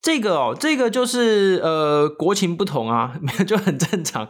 [0.00, 4.26] 这个哦，这个就是呃，国情不同啊， 就很正常。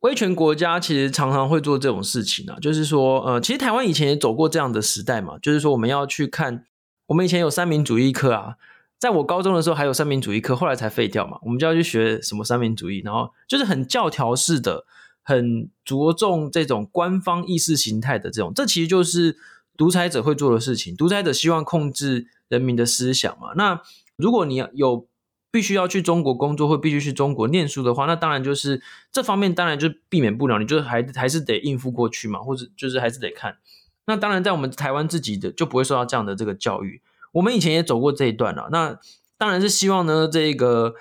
[0.00, 6.64] 威权国家其实常常会做这种事情啊，就是说，呃，其实台湾以前也走过这样的时代嘛，就是说我们要去看，
[7.08, 8.56] 我们以前有三民主义课啊，
[8.98, 14.86] 在我高中的时候还有三民主义课，后来才废掉嘛，我们就要去学什么三民主义，然后就是很教条式的，
[15.22, 19.36] 很着重这种官方意识形态的这种，这其实就是
[19.76, 23.80] 独裁者会做的事情，独裁者希望控制人民的思想嘛，那
[24.16, 25.08] 如果你要有。
[25.54, 33.58] 必须要去中国工作，或必须去中国念书的话，那当然就是这方面当然就避免不了，你就还还是得应付过去嘛，或者就是还是得看。
[34.06, 37.02] 那当然，在我们台湾自己的就不会受到这样的这个教育。
[37.32, 38.98] 我们以前也走过这一段了，那
[39.36, 40.94] 当然是希望呢，这个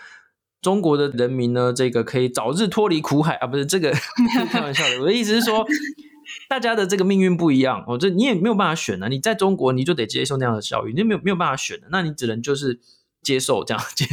[0.62, 3.91] 中国的人民呢，这个可以早日脱离苦海啊，不是这个
[4.51, 4.99] 开玩笑的。
[4.99, 5.66] 我的意思是说，
[6.47, 9.07] 大家的这个命运不一样，哦，这你也没有办法选啊。
[9.07, 12.80] 你在中国，你就得接受那样的教育，你没有没有办法选的，那你只能就是。
[13.24, 14.03] 接受这样接，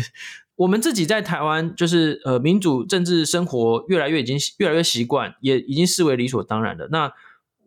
[0.55, 6.89] 我们自己在台湾就是呃民主政治生活越来越已经越来越习惯，也已经视为理所当然的。
[6.93, 7.11] 那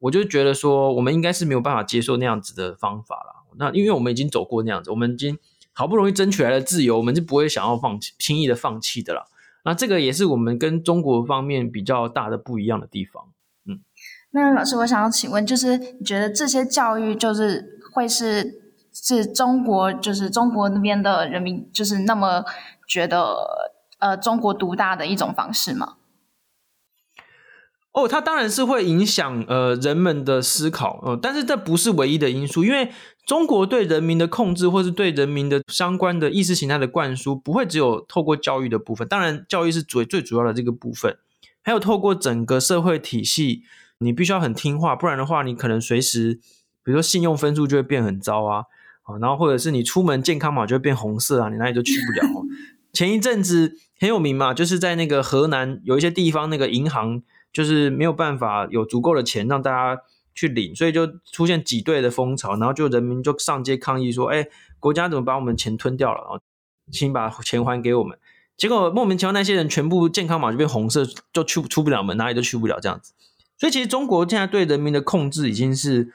[0.01, 3.43] 我就觉得说，我们应该是没有办法接受那样子的方法了。
[3.57, 5.39] 那因为我们已经走过那样子，我们已经
[5.73, 9.25] 好不容易争取来的自由，我们就不会想要放弃，轻易的放弃的啦。
[9.65, 13.25] 那这个也是我们跟中国方面比较大的不一样的地方。
[13.65, 13.81] 嗯，
[14.31, 18.59] 那老师，我想要请问，就是你觉得这些教育就是会是？
[18.93, 22.43] 是中国，就是中国那边的人民，就是那么
[22.85, 23.37] 觉得，
[23.99, 25.93] 呃，中国独大的一种方式吗？
[27.93, 32.89] 哦，它当然是会影响呃人们的思考，呃，但是这不是唯一的因素，因为
[33.25, 41.17] 中国对人民的控制，或是对人民的相关的意识形态的灌输，不会只有透过教育的部分，当然教育是最最主要的这个部分，
[41.61, 43.63] 还有透过整个社会体系，
[43.99, 46.35] 你必须要很听话，不然的话，你可能随时，
[46.85, 48.63] 比如说信用分数就会变很糟啊
[49.03, 49.17] 啊。
[49.19, 52.45] 然后或者是你出门健康码就会变红色啊，你哪里都去不了。
[52.93, 57.21] 前一阵子很有名嘛，就是在那个河南有一些地方，那个银行
[57.51, 60.01] 就是没有办法有足够的钱让大家
[60.33, 64.47] 去领，所以就出现挤兑的风潮，然后就人民就上街抗议说：“哎，
[64.79, 66.21] 国家怎么把我们钱吞掉了？
[66.21, 66.39] 然后
[66.91, 68.17] 请把钱还给我们。”
[68.57, 73.13] 结果莫名其妙那些人全部健康码就变红色，就去出不了门，哪里都去不了这样子。
[73.57, 76.13] 所以其实中国现在对人民的控制已经是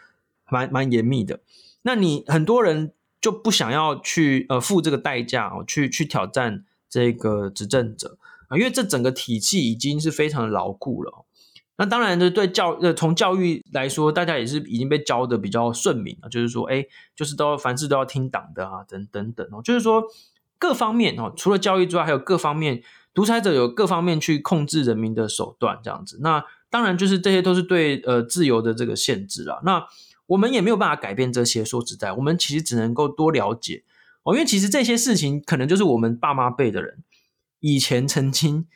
[0.48, 1.40] 蛮蛮严密的。
[1.82, 8.16] 那你很多人就不想要去呃付这个代价哦，去去挑战这个执政者
[8.48, 11.25] 啊，因为这整个体系已经是非常牢固了。
[11.78, 20.02] 那当然，就对教呃从教育来说，大家也是已经被教的比较顺民了，就是说，哎，就是都凡事都要听党的啊，等等等哦，就是说
[20.58, 26.18] 各方面哦，除了教育之外，还有各方面独裁者有各方面去控制人民的手段这样子。
[26.22, 29.60] 那当然，就是这些都是对呃自由的这个限制啊。
[29.62, 29.86] 那
[30.26, 33.84] 我们也没有办法改变这些，说实在，我们其实只能够多了解
[34.22, 37.04] 哦，因为其实这些事情可能就是我们爸妈辈的人
[37.60, 38.66] 以前曾经，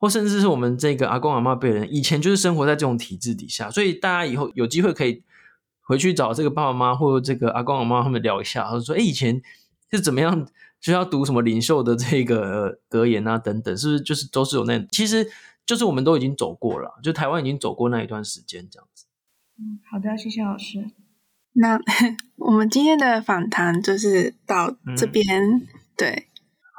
[0.00, 5.22] 或甚至是我们这个阿公阿妈辈人以前就是生活在这种体制底下，所以大家以后有机会可以
[5.82, 9.42] 回去找这个爸爸妈妈或者这个阿公阿妈他们聊一下，或者说，哎，以前
[9.92, 10.48] 是怎么样，
[10.80, 15.30] 就要读什么领袖的这个格言啊等等，是不是就是都是有那，其实
[15.66, 19.04] 就是我们都已经走过了，就台湾已经走过那一段时间这样子。
[19.58, 20.90] 嗯，好的，谢谢老师。
[21.52, 21.78] 那
[22.38, 25.26] 我们今天的访谈就是到这边，
[25.56, 26.29] 嗯、对。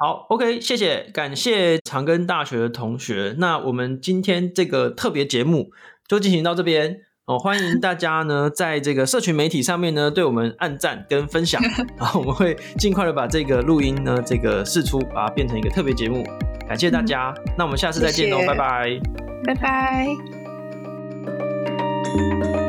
[0.02, 3.36] 好，OK，谢谢，感谢长庚大学的同学。
[3.38, 5.70] 那我们今天这个特别节目
[6.08, 7.38] 就进行到这边哦。
[7.38, 11.62] 欢迎大家呢，在这个社群媒体上面呢，对我们按赞跟分享，
[11.96, 16.24] 然后我们会尽快的把这个录音呢，这个释出，把它变成一个特别节目。
[16.66, 19.00] 感谢大家，嗯、那我们下次再见喽，谢谢拜拜，
[19.44, 19.54] 拜
[22.56, 22.61] 拜。